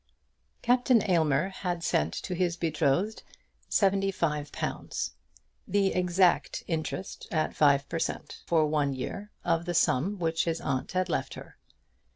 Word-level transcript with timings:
Captain 0.63 1.03
Aylmer 1.07 1.49
had 1.49 1.83
sent 1.83 2.11
to 2.11 2.33
his 2.33 2.57
betrothed 2.57 3.21
seventy 3.69 4.09
five 4.09 4.51
pounds; 4.51 5.11
the 5.67 5.93
exact 5.93 6.63
interest 6.65 7.27
at 7.29 7.55
five 7.55 7.87
per 7.87 7.99
cent. 7.99 8.41
for 8.47 8.65
one 8.65 8.95
year 8.95 9.29
of 9.45 9.65
the 9.65 9.75
sum 9.75 10.17
which 10.17 10.45
his 10.45 10.59
aunt 10.59 10.93
had 10.93 11.07
left 11.07 11.35
her. 11.35 11.55